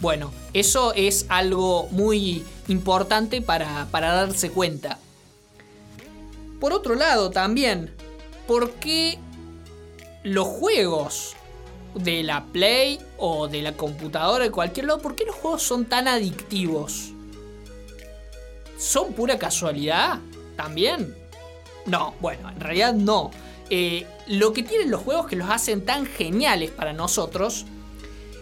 Bueno, 0.00 0.32
eso 0.54 0.94
es 0.94 1.26
algo 1.28 1.86
muy 1.90 2.44
importante 2.68 3.42
para, 3.42 3.86
para 3.90 4.12
darse 4.12 4.50
cuenta. 4.50 4.98
Por 6.58 6.72
otro 6.72 6.94
lado, 6.94 7.30
también, 7.30 7.94
¿por 8.46 8.72
qué 8.72 9.18
los 10.22 10.46
juegos 10.46 11.34
de 11.94 12.22
la 12.22 12.46
Play 12.46 13.00
o 13.18 13.48
de 13.48 13.62
la 13.62 13.76
computadora, 13.76 14.44
de 14.44 14.50
cualquier 14.50 14.86
lado, 14.86 15.00
por 15.02 15.14
qué 15.14 15.24
los 15.24 15.36
juegos 15.36 15.62
son 15.62 15.84
tan 15.84 16.08
adictivos? 16.08 17.12
¿Son 18.82 19.12
pura 19.12 19.38
casualidad? 19.38 20.18
¿También? 20.56 21.14
No, 21.86 22.16
bueno, 22.20 22.48
en 22.50 22.58
realidad 22.58 22.92
no. 22.92 23.30
Eh, 23.70 24.08
lo 24.26 24.52
que 24.52 24.64
tienen 24.64 24.90
los 24.90 25.02
juegos 25.02 25.28
que 25.28 25.36
los 25.36 25.48
hacen 25.48 25.84
tan 25.84 26.04
geniales 26.04 26.72
para 26.72 26.92
nosotros 26.92 27.64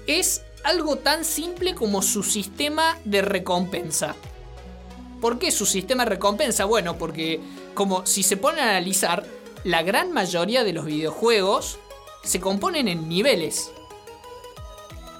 es 0.06 0.42
algo 0.64 0.96
tan 0.96 1.26
simple 1.26 1.74
como 1.74 2.00
su 2.00 2.22
sistema 2.22 2.96
de 3.04 3.20
recompensa. 3.20 4.16
¿Por 5.20 5.38
qué 5.38 5.50
su 5.50 5.66
sistema 5.66 6.04
de 6.04 6.10
recompensa? 6.10 6.64
Bueno, 6.64 6.96
porque 6.96 7.38
como 7.74 8.06
si 8.06 8.22
se 8.22 8.38
ponen 8.38 8.60
a 8.60 8.70
analizar, 8.70 9.26
la 9.62 9.82
gran 9.82 10.10
mayoría 10.10 10.64
de 10.64 10.72
los 10.72 10.86
videojuegos 10.86 11.78
se 12.24 12.40
componen 12.40 12.88
en 12.88 13.10
niveles. 13.10 13.72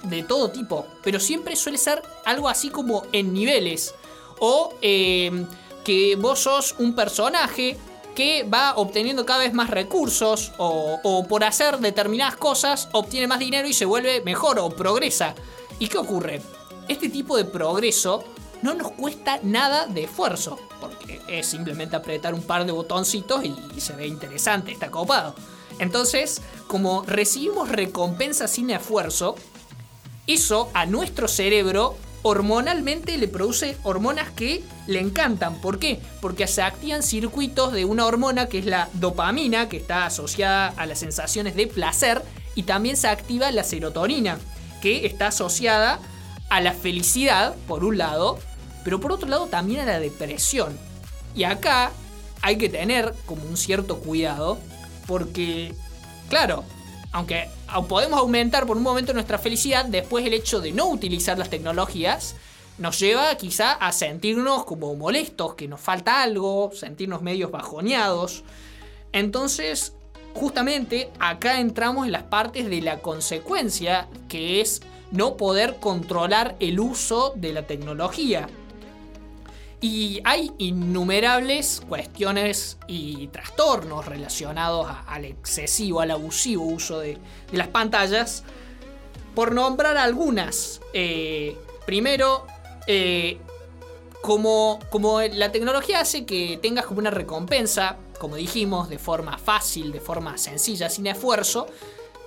De 0.02 0.22
todo 0.22 0.50
tipo. 0.50 0.86
Pero 1.04 1.20
siempre 1.20 1.56
suele 1.56 1.76
ser 1.76 2.02
algo 2.24 2.48
así 2.48 2.70
como 2.70 3.02
en 3.12 3.34
niveles. 3.34 3.94
O 4.40 4.74
em, 4.82 5.46
que 5.84 6.16
vos 6.16 6.40
sos 6.40 6.74
un 6.78 6.94
personaje 6.94 7.78
que 8.14 8.42
va 8.42 8.74
obteniendo 8.76 9.24
cada 9.24 9.40
vez 9.40 9.52
más 9.52 9.70
recursos. 9.70 10.52
O, 10.58 11.24
por 11.28 11.44
hacer 11.44 11.78
determinadas 11.78 12.36
cosas 12.36 12.88
obtiene 12.92 13.26
más 13.26 13.38
dinero 13.38 13.68
y 13.68 13.72
se 13.72 13.84
vuelve 13.84 14.20
mejor 14.22 14.58
o 14.58 14.70
progresa. 14.70 15.34
¿Y 15.78 15.88
qué 15.88 15.98
ocurre? 15.98 16.42
Este 16.88 17.08
tipo 17.08 17.36
de 17.36 17.44
progreso 17.44 18.24
no 18.62 18.74
nos 18.74 18.92
cuesta 18.92 19.40
nada 19.42 19.86
de 19.86 20.04
esfuerzo, 20.04 20.58
porque 20.80 21.20
es 21.28 21.46
simplemente 21.46 21.96
apretar 21.96 22.34
un 22.34 22.42
par 22.42 22.66
de 22.66 22.72
botoncitos 22.72 23.42
y, 23.44 23.80
se 23.80 23.94
ve 23.94 24.06
interesante, 24.06 24.72
está 24.72 24.90
copado. 24.90 25.34
Entonces, 25.78 26.42
como 26.66 27.02
recibimos 27.06 27.70
recompensa 27.70 28.48
sin 28.48 28.70
esfuerzo, 28.70 29.36
eso 30.26 30.68
a 30.74 30.84
nuestro 30.84 31.26
cerebro 31.26 31.96
hormonalmente 32.22 33.16
le 33.18 33.28
produce 33.28 33.76
hormonas 33.82 34.30
que 34.30 34.62
le 34.86 35.00
encantan. 35.00 35.60
¿Por 35.60 35.78
qué? 35.78 36.00
Porque 36.20 36.46
se 36.46 36.62
activan 36.62 37.02
circuitos 37.02 37.72
de 37.72 37.84
una 37.84 38.06
hormona 38.06 38.46
que 38.46 38.58
es 38.58 38.66
la 38.66 38.88
dopamina, 38.94 39.68
que 39.68 39.78
está 39.78 40.06
asociada 40.06 40.68
a 40.76 40.86
las 40.86 40.98
sensaciones 40.98 41.54
de 41.56 41.66
placer, 41.66 42.22
y 42.54 42.64
también 42.64 42.96
se 42.96 43.08
activa 43.08 43.50
la 43.52 43.64
serotonina, 43.64 44.38
que 44.82 45.06
está 45.06 45.28
asociada 45.28 46.00
a 46.48 46.60
la 46.60 46.72
felicidad, 46.72 47.54
por 47.66 47.84
un 47.84 47.98
lado, 47.98 48.38
pero 48.84 49.00
por 49.00 49.12
otro 49.12 49.28
lado 49.28 49.46
también 49.46 49.80
a 49.80 49.86
la 49.86 50.00
depresión. 50.00 50.76
Y 51.34 51.44
acá 51.44 51.92
hay 52.42 52.56
que 52.56 52.68
tener 52.68 53.14
como 53.26 53.44
un 53.44 53.56
cierto 53.56 53.98
cuidado, 53.98 54.58
porque, 55.06 55.74
claro, 56.28 56.64
aunque 57.12 57.48
podemos 57.88 58.20
aumentar 58.20 58.66
por 58.66 58.76
un 58.76 58.82
momento 58.82 59.12
nuestra 59.12 59.38
felicidad, 59.38 59.84
después 59.84 60.24
el 60.24 60.34
hecho 60.34 60.60
de 60.60 60.72
no 60.72 60.88
utilizar 60.88 61.38
las 61.38 61.50
tecnologías 61.50 62.36
nos 62.78 62.98
lleva 62.98 63.34
quizá 63.36 63.72
a 63.72 63.92
sentirnos 63.92 64.64
como 64.64 64.94
molestos, 64.94 65.54
que 65.54 65.68
nos 65.68 65.80
falta 65.80 66.22
algo, 66.22 66.70
sentirnos 66.72 67.20
medios 67.20 67.50
bajoneados. 67.50 68.42
Entonces, 69.12 69.92
justamente 70.34 71.10
acá 71.18 71.60
entramos 71.60 72.06
en 72.06 72.12
las 72.12 72.22
partes 72.22 72.70
de 72.70 72.80
la 72.80 73.00
consecuencia, 73.00 74.08
que 74.28 74.60
es 74.60 74.80
no 75.10 75.36
poder 75.36 75.76
controlar 75.80 76.56
el 76.60 76.80
uso 76.80 77.34
de 77.36 77.52
la 77.52 77.66
tecnología. 77.66 78.48
Y 79.80 80.20
hay 80.24 80.52
innumerables 80.58 81.80
cuestiones 81.88 82.76
y 82.86 83.28
trastornos 83.28 84.04
relacionados 84.04 84.86
al 85.06 85.24
excesivo, 85.24 86.00
al 86.00 86.10
abusivo 86.10 86.64
uso 86.64 87.00
de, 87.00 87.18
las 87.52 87.68
pantallas. 87.68 88.44
Por 89.34 89.52
nombrar 89.52 89.96
algunas. 89.96 90.80
Eh, 90.92 91.56
primero, 91.86 92.46
eh, 92.86 93.38
como, 94.20 94.78
como 94.90 95.22
la 95.22 95.50
tecnología 95.50 96.00
hace 96.00 96.26
que 96.26 96.58
tengas 96.60 96.84
como 96.84 97.00
una 97.00 97.10
recompensa, 97.10 97.96
como 98.18 98.36
dijimos, 98.36 98.90
de 98.90 98.98
forma 98.98 99.38
fácil, 99.38 99.92
de 99.92 100.00
forma 100.00 100.36
sencilla, 100.36 100.90
sin 100.90 101.06
esfuerzo, 101.06 101.66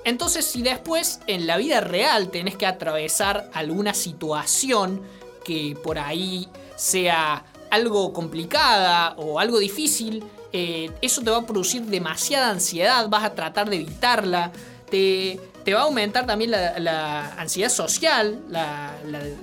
entonces 0.06 0.46
si 0.46 0.62
después 0.62 1.22
en 1.28 1.48
la 1.48 1.58
vida 1.58 1.82
real 1.82 2.30
tenés 2.30 2.58
que 2.58 2.66
atravesar 2.66 3.50
alguna 3.54 3.94
situación 3.94 5.02
que 5.46 5.78
por 5.82 5.98
ahí 5.98 6.50
sea 6.76 7.44
algo 7.70 8.14
complicada 8.14 9.16
o 9.18 9.40
algo 9.40 9.60
difícil, 9.60 10.24
eh, 10.52 10.92
eso 11.02 11.22
te 11.22 11.32
va 11.32 11.38
a 11.38 11.46
producir 11.46 11.82
demasiada 11.84 12.52
ansiedad, 12.52 13.10
vas 13.10 13.24
a 13.24 13.34
tratar 13.34 13.70
de 13.70 13.78
evitarla, 13.78 14.52
te, 14.90 15.40
te 15.64 15.74
va 15.74 15.82
a 15.82 15.84
aumentar 15.86 16.28
también 16.28 16.52
la, 16.52 17.34
ansiedad 17.38 17.70
social, 17.70 18.40
la, 18.50 18.94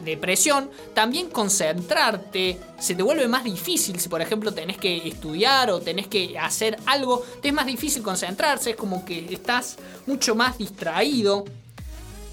depresión, 0.05 0.71
también 0.95 1.29
concentrarte, 1.31 2.59
se 2.79 2.95
te 2.95 3.03
vuelve 3.03 3.27
más 3.27 3.43
difícil 3.43 3.99
si 3.99 4.09
por 4.09 4.23
ejemplo 4.23 4.53
tenés 4.53 4.77
que 4.77 5.09
estudiar 5.09 5.71
o 5.71 5.81
tenés 5.81 6.07
que 6.07 6.39
hacer 6.39 6.79
algo, 6.87 7.25
te 7.43 7.49
es 7.49 7.55
más 7.55 7.67
difícil 7.67 8.03
concentrarse, 8.03 8.71
es 8.71 8.77
como 8.77 9.05
que 9.05 9.33
estás 9.33 9.79
mucho 10.07 10.35
más 10.35 10.59
distraído. 10.59 11.45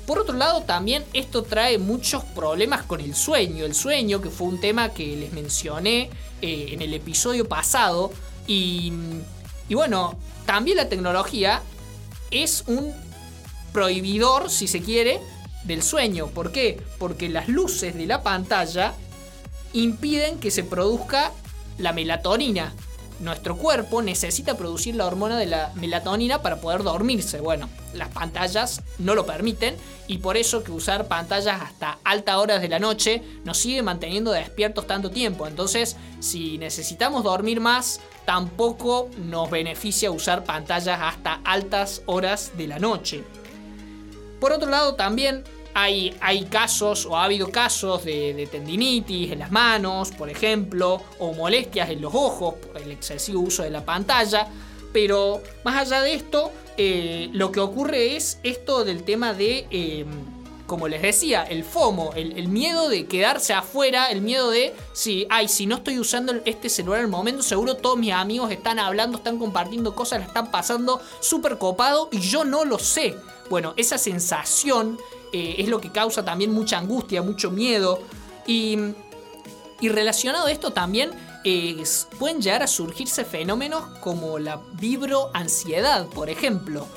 Por 0.08 0.20
otro 0.20 0.38
lado, 0.38 0.62
también 0.62 1.04
esto 1.12 1.44
trae 1.44 1.78
muchos 1.78 2.24
problemas 2.24 2.84
con 2.84 3.02
el 3.02 3.14
sueño. 3.14 3.66
El 3.66 3.76
sueño, 3.76 4.22
que 4.22 4.30
fue 4.30 4.48
un 4.48 4.62
tema 4.62 4.94
que 4.94 5.18
les 5.18 5.34
mencioné 5.34 6.10
eh, 6.42 6.70
en 6.72 6.82
el 6.82 6.94
episodio 6.94 7.46
pasado. 7.50 8.14
Y, 8.48 8.94
y 9.68 9.76
bueno, 9.76 10.18
también 10.46 10.78
la 10.78 10.88
tecnología 10.88 11.62
es 12.32 12.64
un 12.68 12.94
prohibidor, 13.74 14.50
si 14.50 14.70
se 14.70 14.82
quiere, 14.82 15.20
del 15.66 15.84
sueño. 15.84 16.28
¿Por 16.28 16.54
qué? 16.54 16.82
Porque 17.00 17.28
las 17.28 17.50
luces 17.50 17.94
de 17.94 18.06
la 18.06 18.24
pantalla 18.24 18.94
impiden 19.74 20.40
que 20.40 20.52
se 20.52 20.64
produzca 20.64 21.34
la 21.78 21.92
melatonina, 21.92 22.74
nuestro 23.20 23.58
cuerpo 23.58 24.02
necesita 24.02 24.58
producir 24.58 24.96
la 24.96 25.06
hormona 25.06 25.38
de 25.38 25.46
la 25.46 25.72
melatonina 25.76 26.42
para 26.42 26.62
poder 26.62 26.84
dormirse. 26.84 27.40
Bueno, 27.40 27.70
las 27.94 28.10
pantallas 28.10 28.82
no 29.00 29.16
lo 29.16 29.26
permiten 29.26 29.76
y 30.08 30.20
por 30.20 30.38
eso 30.38 30.64
que 30.64 30.72
usar 30.72 31.08
pantallas 31.08 31.62
hasta 31.62 32.00
altas 32.04 32.36
horas 32.36 32.62
de 32.62 32.70
la 32.70 32.80
noche 32.80 33.24
nos 33.44 33.58
sigue 33.58 33.82
manteniendo 33.82 34.32
despiertos 34.32 34.88
tanto 34.88 35.10
tiempo. 35.10 35.48
Entonces, 35.48 35.96
si 36.20 36.58
necesitamos 36.58 37.24
dormir 37.24 37.60
más, 37.60 38.00
tampoco 38.26 39.10
nos 39.18 39.50
beneficia 39.50 40.12
usar 40.12 40.44
pantallas 40.44 41.00
hasta 41.02 41.42
altas 41.44 42.02
horas 42.06 42.52
de 42.58 42.68
la 42.68 42.80
noche. 42.80 43.24
Por 44.40 44.52
otro 44.52 44.70
lado, 44.70 44.96
también 44.96 45.44
hay, 45.80 46.48
casos 46.50 47.06
o 47.06 47.16
ha 47.16 47.26
habido 47.26 47.52
casos 47.52 48.04
de, 48.04 48.48
tendinitis 48.52 49.32
en 49.32 49.40
las 49.40 49.52
manos, 49.52 50.12
por 50.12 50.30
ejemplo, 50.30 51.02
o 51.20 51.34
molestias 51.34 51.90
en 51.90 52.02
los 52.02 52.16
ojos 52.16 52.56
por 52.56 52.82
el 52.82 52.92
excesivo 52.92 53.42
uso 53.42 53.64
de 53.64 53.70
la 53.70 53.86
pantalla. 53.86 54.48
Pero 54.92 55.42
más 55.64 55.76
allá 55.76 56.02
de 56.02 56.16
esto, 56.16 56.52
eh, 56.78 57.30
lo 57.34 57.52
que 57.52 57.60
ocurre 57.60 58.16
es 58.16 58.40
esto 58.42 58.84
del 58.86 59.04
tema 59.04 59.34
de, 59.34 59.68
em, 59.70 60.08
como 60.66 60.88
les 60.88 61.02
decía, 61.04 61.44
el 61.44 61.64
FOMO, 61.64 62.14
el, 62.16 62.48
miedo 62.48 62.90
de 62.90 63.06
quedarse 63.06 63.54
afuera, 63.54 64.10
el 64.10 64.22
miedo 64.22 64.50
de, 64.50 64.74
si, 64.94 65.28
ay, 65.30 65.48
si 65.48 65.68
no 65.68 65.76
estoy 65.76 66.00
usando 66.00 66.34
este 66.46 66.70
celular 66.70 67.02
el 67.02 67.08
momento, 67.08 67.44
seguro 67.44 67.76
todos 67.76 67.98
mis 67.98 68.12
amigos 68.14 68.52
están 68.52 68.80
hablando, 68.80 69.18
están 69.18 69.38
compartiendo 69.38 69.94
cosas, 69.94 70.26
están 70.26 70.50
pasando 70.50 71.00
súper 71.20 71.60
copado 71.60 72.10
y 72.12 72.20
yo 72.20 72.44
no 72.44 72.66
lo 72.66 72.80
sé. 72.80 73.16
Bueno, 73.50 73.74
esa 73.78 73.98
sensación 73.98 74.98
eh, 75.32 75.56
es 75.60 75.68
lo 75.70 75.82
que 75.82 75.92
causa 75.92 76.24
también 76.24 76.52
mucha 76.52 76.78
angustia, 76.78 77.22
mucho 77.22 77.52
miedo. 77.52 78.00
Y, 78.46 78.78
relacionado 79.82 80.48
a 80.48 80.52
esto 80.52 80.72
también 80.72 81.12
pueden 82.20 82.42
llegar 82.42 82.64
a 82.64 82.68
surgirse 82.68 83.24
fenómenos 83.24 83.84
como 84.00 84.38
la 84.40 84.60
vibroansiedad, 84.74 86.08
por 86.08 86.30
ejemplo. 86.30 86.88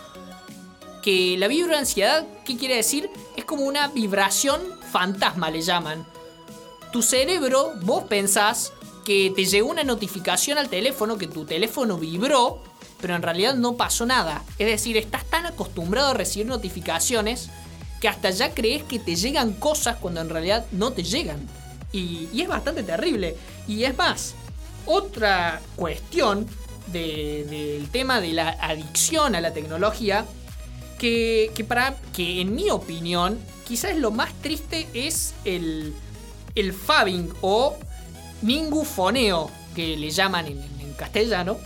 Que 1.02 1.36
la 1.38 1.46
vibroansiedad, 1.46 2.26
¿qué 2.44 2.56
quiere 2.56 2.76
decir? 2.76 3.10
Es 3.36 3.44
como 3.44 3.64
una 3.64 3.88
vibración 3.88 4.60
fantasma, 4.90 5.50
le 5.50 5.62
llaman. 5.62 6.04
Tu 6.92 7.02
cerebro, 7.02 7.72
vos 7.82 8.04
pensás 8.04 8.72
que 9.04 9.32
te 9.34 9.44
llegó 9.44 9.70
una 9.70 9.84
notificación 9.84 10.58
al 10.58 10.68
teléfono, 10.68 11.18
que 11.18 11.26
tu 11.26 11.44
teléfono 11.44 11.96
vibró, 11.96 12.60
pero 13.00 13.14
en 13.14 13.22
realidad 13.22 13.54
no 13.54 13.76
pasó 13.76 14.06
nada. 14.06 14.44
Es 14.58 14.66
decir, 14.66 14.96
estás 14.96 15.24
tan 15.24 15.46
acostumbrado 15.46 16.10
a 16.10 16.14
recibir 16.14 16.46
notificaciones 16.46 17.50
que 18.00 18.08
hasta 18.08 18.30
ya 18.30 18.52
crees 18.54 18.82
que 18.82 18.98
te 18.98 19.14
llegan 19.14 19.52
cosas 19.52 19.96
cuando 19.96 20.20
en 20.22 20.30
realidad 20.30 20.64
no 20.72 20.92
te 20.92 21.02
llegan. 21.04 21.46
Y, 21.92 22.28
es 22.40 22.48
bastante 22.48 22.82
terrible. 22.82 23.36
Y 23.68 23.84
es 23.84 23.96
más, 23.96 24.34
otra 24.86 25.60
cuestión 25.76 26.46
del 26.86 27.88
tema 27.92 28.20
de 28.20 28.32
la 28.32 28.48
adicción 28.48 29.34
a 29.34 29.40
la 29.40 29.52
tecnología, 29.52 30.24
que, 30.98 31.52
para, 31.68 31.94
que 32.14 32.40
en 32.40 32.54
mi 32.54 32.70
opinión, 32.70 33.38
quizás 33.66 33.96
lo 33.96 34.10
más 34.10 34.32
triste 34.42 34.88
es 34.92 35.34
el, 35.44 35.94
el 36.54 36.72
fabbing 36.72 37.32
o 37.42 37.76
ningufoneo, 38.42 39.50
que 39.74 39.96
le 39.96 40.10
llaman 40.10 40.46
en, 40.46 40.58
en 40.80 40.92
castellano, 40.94 41.58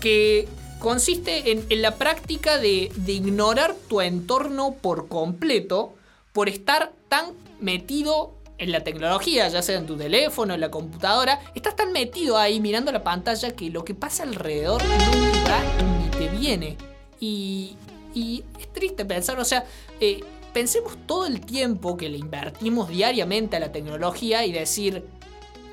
que 0.00 0.48
consiste 0.86 1.50
en, 1.50 1.82
la 1.82 1.96
práctica 1.96 2.58
de, 2.58 2.92
ignorar 3.08 3.74
tu 3.88 4.00
entorno 4.00 4.74
por 4.74 5.08
completo 5.08 5.96
por 6.32 6.48
estar 6.48 6.92
tan 7.08 7.32
metido 7.60 8.34
en 8.58 8.70
la 8.70 8.84
tecnología, 8.84 9.48
ya 9.48 9.62
sea 9.62 9.78
en 9.78 9.86
tu 9.86 9.96
teléfono, 9.96 10.54
en 10.54 10.60
la 10.60 10.70
computadora, 10.70 11.40
estás 11.56 11.74
tan 11.74 11.90
metido 11.90 12.38
ahí 12.38 12.60
mirando 12.60 12.92
la 12.92 13.02
pantalla 13.02 13.50
que 13.50 13.68
lo 13.68 13.84
que 13.84 13.96
pasa 13.96 14.22
alrededor 14.22 14.80
no 14.84 16.04
ni 16.04 16.08
te 16.10 16.28
viene. 16.28 16.76
Y, 17.18 17.74
es 18.14 18.72
triste 18.72 19.04
pensar, 19.04 19.40
o 19.40 19.44
sea, 19.44 19.64
eh, 19.98 20.20
pensemos 20.52 20.96
todo 21.04 21.26
el 21.26 21.40
tiempo 21.40 21.96
que 21.96 22.08
le 22.08 22.18
invertimos 22.18 22.90
diariamente 22.90 23.56
a 23.56 23.58
la 23.58 23.72
tecnología 23.72 24.46
y 24.46 24.52
decir, 24.52 25.04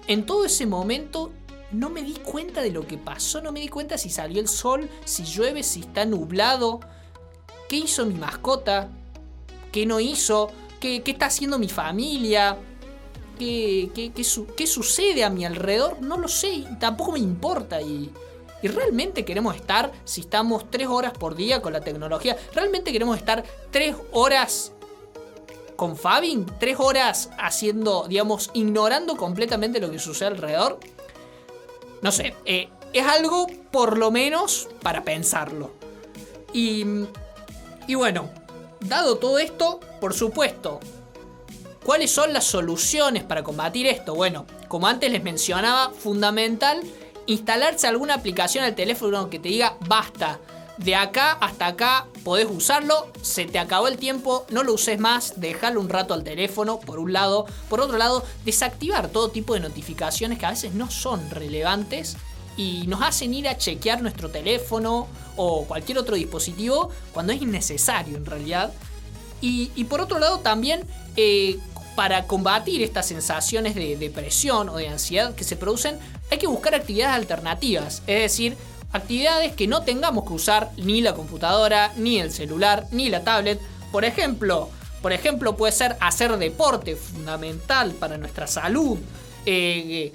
en 0.07 0.25
todo 0.25 0.45
ese 0.45 0.65
momento 0.65 1.31
no 1.73 1.89
me 1.89 2.03
di 2.03 2.13
cuenta 2.13 2.61
de 2.61 2.71
lo 2.71 2.87
que 2.87 2.97
pasó, 2.97 3.41
no 3.41 3.51
me 3.51 3.59
di 3.59 3.67
cuenta 3.67 3.97
si 3.97 4.09
salió 4.09 4.39
el 4.39 4.47
sol, 4.47 4.89
si 5.05 5.23
llueve, 5.23 5.63
si 5.63 5.81
está 5.81 6.05
nublado. 6.05 6.79
¿Qué 7.67 7.77
hizo 7.77 8.05
mi 8.05 8.13
mascota? 8.13 8.89
¿Qué 9.71 9.85
no 9.85 9.99
hizo? 9.99 10.51
¿Qué, 10.79 11.01
está 11.05 11.27
haciendo 11.27 11.57
mi 11.57 11.69
familia? 11.69 12.57
¿Qué, 13.39 14.11
qué, 14.55 14.67
sucede 14.67 15.23
a 15.23 15.29
mi 15.29 15.45
alrededor? 15.45 16.01
No 16.01 16.17
lo 16.17 16.27
sé, 16.27 16.65
tampoco 16.79 17.13
me 17.13 17.19
importa. 17.19 17.81
Y, 17.81 18.11
y 18.61 18.67
realmente 18.67 19.25
queremos 19.25 19.55
estar, 19.55 19.91
si 20.05 20.21
estamos 20.21 20.69
tres 20.69 20.87
horas 20.87 21.13
por 21.13 21.35
día 21.35 21.61
con 21.61 21.73
la 21.73 21.81
tecnología, 21.81 22.37
realmente 22.53 22.91
queremos 22.91 23.17
estar 23.17 23.43
tres 23.71 23.95
horas 24.11 24.73
con 25.75 25.97
Fabin, 25.97 26.45
tres 26.59 26.77
horas 26.79 27.31
haciendo, 27.39 28.05
digamos, 28.07 28.51
ignorando 28.53 29.17
completamente 29.17 29.79
lo 29.79 29.89
que 29.89 29.99
sucede 29.99 30.29
alrededor. 30.29 30.79
No 32.03 32.11
sé, 32.11 32.35
eh, 32.45 32.69
es 32.91 33.07
algo 33.07 33.47
por 33.71 33.97
lo 33.97 34.11
menos 34.11 34.67
para 34.81 35.03
pensarlo. 35.03 35.71
Y, 36.53 36.85
y 37.87 37.95
bueno, 37.95 38.29
dado 38.81 39.17
todo 39.17 39.39
esto, 39.39 39.79
por 40.01 40.13
supuesto, 40.13 40.81
¿cuáles 41.83 42.11
son 42.11 42.33
las 42.33 42.43
soluciones 42.43 43.23
para 43.23 43.41
combatir 43.41 43.87
esto? 43.87 44.13
Bueno, 44.13 44.45
como 44.67 44.87
antes 44.87 45.11
les 45.11 45.23
mencionaba, 45.23 45.91
fundamental 45.91 46.81
instalarse 47.25 47.87
alguna 47.87 48.15
aplicación 48.15 48.65
al 48.65 48.75
teléfono 48.75 49.29
que 49.29 49.39
te 49.39 49.47
diga 49.47 49.77
basta. 49.87 50.39
De 50.77 50.95
acá 50.95 51.33
hasta 51.33 51.67
acá 51.67 52.07
podés 52.23 52.47
usarlo, 52.49 53.11
se 53.21 53.45
te 53.45 53.59
acabó 53.59 53.87
el 53.87 53.97
tiempo, 53.97 54.45
no 54.49 54.63
lo 54.63 54.73
uses 54.73 54.99
más, 54.99 55.33
déjalo 55.37 55.79
un 55.79 55.89
rato 55.89 56.13
al 56.13 56.23
teléfono, 56.23 56.79
por 56.79 56.99
un 56.99 57.13
lado. 57.13 57.45
Por 57.69 57.79
otro 57.79 57.97
lado, 57.97 58.23
desactivar 58.43 59.09
todo 59.09 59.29
tipo 59.29 59.53
de 59.53 59.59
notificaciones 59.59 60.39
que 60.39 60.45
a 60.45 60.51
veces 60.51 60.73
no 60.73 60.89
son 60.89 61.29
relevantes 61.29 62.17
y 62.57 62.85
nos 62.87 63.01
hacen 63.01 63.33
ir 63.33 63.47
a 63.47 63.57
chequear 63.57 64.01
nuestro 64.01 64.29
teléfono 64.29 65.07
o 65.35 65.65
cualquier 65.65 65.97
otro 65.97 66.15
dispositivo 66.15 66.89
cuando 67.13 67.33
es 67.33 67.41
innecesario 67.41 68.17
en 68.17 68.25
realidad. 68.25 68.73
Y, 69.41 69.83
por 69.89 69.99
otro 69.99 70.19
lado 70.19 70.39
también 70.39 70.85
eh, 71.17 71.59
para 71.97 72.27
combatir 72.27 72.81
estas 72.81 73.07
sensaciones 73.07 73.75
de 73.75 73.97
depresión 73.97 74.69
o 74.69 74.77
de 74.77 74.87
ansiedad 74.87 75.35
que 75.35 75.43
se 75.43 75.57
producen 75.57 75.99
hay 76.31 76.37
que 76.37 76.47
buscar 76.47 76.73
actividades 76.73 77.15
alternativas, 77.15 78.01
es 78.07 78.21
decir, 78.21 78.57
actividades 78.93 79.53
que 79.53 79.67
no 79.67 79.83
tengamos 79.83 80.25
que 80.25 80.33
usar 80.33 80.71
ni 80.77 81.01
la 81.01 81.13
computadora, 81.13 81.91
ni 81.97 82.19
el 82.19 82.31
celular, 82.31 82.87
ni 82.91 83.09
la 83.09 83.23
tablet. 83.23 83.59
Por 83.91 84.05
ejemplo, 84.05 84.69
por 85.01 85.11
ejemplo 85.11 85.57
puede 85.57 85.73
ser 85.73 85.97
hacer 85.99 86.37
deporte, 86.37 86.95
fundamental 86.95 87.91
para 87.91 88.17
nuestra 88.17 88.47
salud. 88.47 88.97
Eh, 89.45 90.13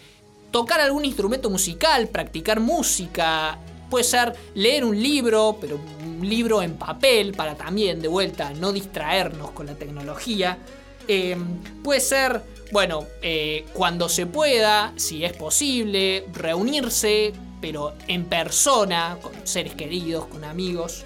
tocar 0.50 0.80
algún 0.80 1.04
instrumento 1.04 1.50
musical, 1.50 2.08
practicar 2.08 2.60
música, 2.60 3.58
puede 3.90 4.04
ser 4.04 4.34
leer 4.54 4.84
un 4.84 5.00
libro, 5.00 5.58
pero 5.60 5.78
un 6.04 6.26
libro 6.26 6.62
en 6.62 6.74
papel 6.76 7.32
para 7.32 7.54
también, 7.54 8.00
de 8.00 8.08
vuelta, 8.08 8.52
no 8.54 8.72
distraernos 8.72 9.50
con 9.50 9.66
la 9.66 9.74
tecnología. 9.74 10.58
Em, 11.06 11.62
puede 11.82 12.00
ser, 12.00 12.42
bueno, 12.70 13.06
eh, 13.22 13.66
cuando 13.72 14.08
se 14.08 14.26
pueda, 14.26 14.92
si 14.96 15.24
es 15.24 15.32
posible, 15.32 16.26
reunirse, 16.32 17.32
pero 17.60 17.94
en 18.06 18.24
persona, 18.24 19.18
con 19.20 19.32
seres 19.46 19.74
queridos, 19.74 20.26
con 20.26 20.44
amigos. 20.44 21.04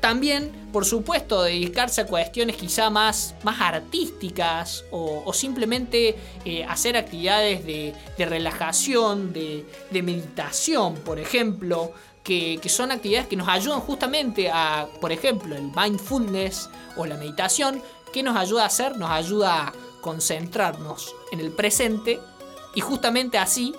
También, 0.00 0.52
por 0.72 0.84
supuesto, 0.84 1.42
dedicarse 1.42 2.02
a 2.02 2.06
cuestiones 2.06 2.56
quizá 2.56 2.88
más, 2.88 3.34
más 3.42 3.60
artísticas 3.60 4.84
o, 4.92 5.32
simplemente 5.32 6.16
eh, 6.44 6.64
hacer 6.64 6.96
actividades 6.96 7.64
de, 7.64 7.94
relajación, 8.18 9.32
de, 9.32 9.64
meditación, 9.90 10.94
por 10.94 11.18
ejemplo, 11.18 11.92
que, 12.22 12.60
que, 12.62 12.68
son 12.68 12.92
actividades 12.92 13.26
que 13.26 13.36
nos 13.36 13.48
ayudan 13.48 13.80
justamente 13.80 14.50
a, 14.52 14.86
por 15.00 15.10
ejemplo, 15.10 15.56
el 15.56 15.72
mindfulness 15.74 16.70
o 16.96 17.04
la 17.04 17.16
meditación, 17.16 17.82
que 18.12 18.22
nos 18.22 18.36
ayuda 18.36 18.62
a 18.62 18.66
hacer? 18.66 18.96
Nos 18.96 19.10
ayuda 19.10 19.68
a 19.68 19.72
concentrarnos 20.00 21.14
en 21.32 21.40
el 21.40 21.50
presente 21.50 22.20
y 22.74 22.80
justamente 22.80 23.38
así 23.38 23.74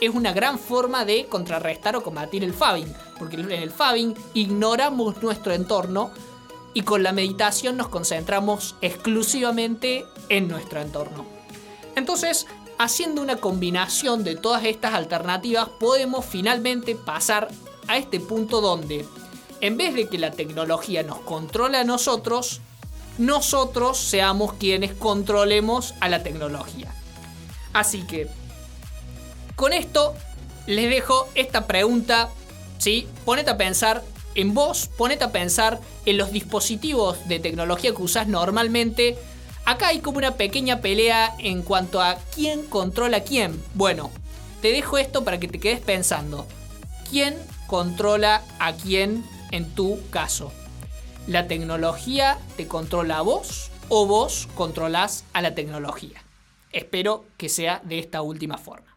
es 0.00 0.14
una 0.14 0.32
gran 0.32 0.58
forma 0.58 1.04
de 1.04 1.26
contrarrestar 1.26 1.96
o 1.96 2.02
combatir 2.02 2.44
el 2.44 2.52
fabbing, 2.52 2.92
porque 3.18 3.36
en 3.36 3.50
el 3.50 3.70
fabbing 3.70 4.14
ignoramos 4.34 5.22
nuestro 5.22 5.52
entorno 5.52 6.10
y 6.74 6.82
con 6.82 7.02
la 7.02 7.12
meditación 7.12 7.76
nos 7.76 7.88
concentramos 7.88 8.74
exclusivamente 8.80 10.04
en 10.28 10.48
nuestro 10.48 10.80
entorno. 10.80 11.24
Entonces, 11.94 12.46
haciendo 12.78 13.22
una 13.22 13.36
combinación 13.36 14.24
de 14.24 14.36
todas 14.36 14.64
estas 14.64 14.94
alternativas, 14.94 15.68
podemos 15.78 16.24
finalmente 16.24 16.96
pasar 16.96 17.48
a 17.86 17.96
este 17.96 18.18
punto 18.18 18.60
donde, 18.60 19.06
en 19.60 19.76
vez 19.76 19.94
de 19.94 20.08
que 20.08 20.18
la 20.18 20.32
tecnología 20.32 21.02
nos 21.02 21.20
controle 21.20 21.78
a 21.78 21.84
nosotros, 21.84 22.60
nosotros 23.18 23.98
seamos 23.98 24.54
quienes 24.54 24.92
controlemos 24.94 25.94
a 26.00 26.08
la 26.08 26.24
tecnología. 26.24 26.92
Así 27.72 28.02
que 28.06 28.28
con 29.56 29.72
esto 29.72 30.14
les 30.66 30.88
dejo 30.90 31.28
esta 31.34 31.66
pregunta, 31.66 32.30
¿sí? 32.78 33.06
Ponete 33.24 33.50
a 33.50 33.56
pensar 33.56 34.02
en 34.34 34.54
vos, 34.54 34.88
ponete 34.96 35.24
a 35.24 35.32
pensar 35.32 35.80
en 36.06 36.18
los 36.18 36.32
dispositivos 36.32 37.28
de 37.28 37.38
tecnología 37.38 37.94
que 37.94 38.02
usás 38.02 38.26
normalmente. 38.26 39.16
Acá 39.64 39.88
hay 39.88 40.00
como 40.00 40.18
una 40.18 40.36
pequeña 40.36 40.80
pelea 40.80 41.34
en 41.38 41.62
cuanto 41.62 42.00
a 42.02 42.16
quién 42.34 42.64
controla 42.64 43.20
quién. 43.20 43.62
Bueno, 43.74 44.10
te 44.60 44.72
dejo 44.72 44.98
esto 44.98 45.24
para 45.24 45.38
que 45.38 45.48
te 45.48 45.60
quedes 45.60 45.80
pensando. 45.80 46.46
¿Quién 47.10 47.36
controla 47.66 48.42
a 48.58 48.72
quién 48.72 49.24
en 49.52 49.70
tu 49.74 50.00
caso? 50.10 50.52
¿La 51.26 51.46
tecnología 51.46 52.38
te 52.56 52.66
controla 52.66 53.18
a 53.18 53.22
vos 53.22 53.70
o 53.88 54.06
vos 54.06 54.48
controlás 54.54 55.24
a 55.32 55.40
la 55.40 55.54
tecnología? 55.54 56.22
Espero 56.72 57.24
que 57.38 57.48
sea 57.48 57.80
de 57.84 57.98
esta 57.98 58.20
última 58.20 58.58
forma. 58.58 58.93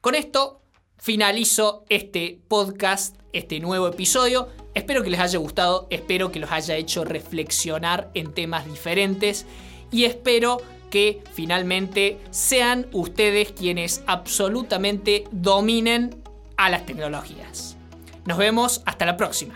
Con 0.00 0.14
esto 0.14 0.62
finalizo 0.96 1.84
este 1.90 2.40
podcast, 2.48 3.16
este 3.34 3.60
nuevo 3.60 3.86
episodio. 3.86 4.48
Espero 4.72 5.02
que 5.02 5.10
les 5.10 5.20
haya 5.20 5.38
gustado, 5.38 5.86
espero 5.90 6.32
que 6.32 6.38
los 6.38 6.50
haya 6.50 6.76
hecho 6.76 7.04
reflexionar 7.04 8.10
en 8.14 8.32
temas 8.32 8.64
diferentes 8.64 9.44
y 9.90 10.04
espero 10.04 10.56
que 10.90 11.22
finalmente 11.34 12.18
sean 12.30 12.86
ustedes 12.92 13.52
quienes 13.52 14.02
absolutamente 14.06 15.24
dominen 15.32 16.22
a 16.56 16.70
las 16.70 16.86
tecnologías. 16.86 17.76
Nos 18.24 18.38
vemos 18.38 18.80
hasta 18.86 19.04
la 19.04 19.18
próxima. 19.18 19.54